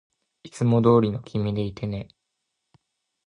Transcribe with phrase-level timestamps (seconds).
[0.41, 2.07] いつもどうりの君でいてね